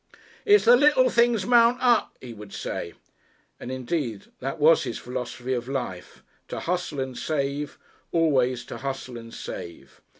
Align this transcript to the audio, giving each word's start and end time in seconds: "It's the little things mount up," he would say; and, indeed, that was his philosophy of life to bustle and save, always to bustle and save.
"It's 0.45 0.65
the 0.65 0.75
little 0.75 1.11
things 1.11 1.45
mount 1.45 1.77
up," 1.79 2.17
he 2.19 2.33
would 2.33 2.53
say; 2.53 2.95
and, 3.59 3.71
indeed, 3.71 4.31
that 4.39 4.57
was 4.57 4.81
his 4.83 4.97
philosophy 4.97 5.53
of 5.53 5.67
life 5.69 6.23
to 6.47 6.59
bustle 6.65 6.99
and 6.99 7.15
save, 7.15 7.77
always 8.11 8.65
to 8.65 8.77
bustle 8.79 9.15
and 9.15 9.31
save. 9.31 10.01